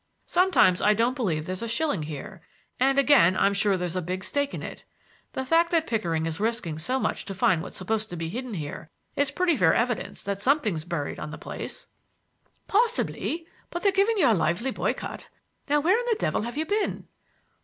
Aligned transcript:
Sometimes 0.25 0.81
I 0.81 0.95
don't 0.95 1.15
believe 1.15 1.45
there's 1.45 1.61
a 1.61 1.67
shilling 1.67 2.01
here, 2.01 2.41
and 2.79 2.97
again 2.97 3.37
I'm 3.37 3.53
sure 3.53 3.77
there's 3.77 3.95
a 3.95 4.01
big 4.01 4.23
stake 4.23 4.51
in 4.51 4.63
it. 4.63 4.83
The 5.33 5.45
fact 5.45 5.69
that 5.69 5.85
Pickering 5.85 6.25
is 6.25 6.39
risking 6.39 6.79
so 6.79 6.99
much 6.99 7.23
to 7.25 7.35
find 7.35 7.61
what's 7.61 7.77
supposed 7.77 8.09
to 8.09 8.15
be 8.15 8.27
hidden 8.27 8.55
here 8.55 8.89
is 9.15 9.29
pretty 9.29 9.55
fair 9.55 9.75
evidence 9.75 10.23
that 10.23 10.41
something's 10.41 10.85
buried 10.85 11.19
on 11.19 11.29
the 11.29 11.37
place." 11.37 11.85
"Possibly, 12.67 13.45
but 13.69 13.83
they're 13.83 13.91
giving 13.91 14.17
you 14.17 14.25
a 14.25 14.33
lively 14.33 14.71
boycott. 14.71 15.29
Now 15.69 15.79
where 15.79 15.99
in 15.99 16.05
the 16.09 16.17
devil 16.17 16.41
have 16.41 16.57
you 16.57 16.65
been?" 16.65 17.05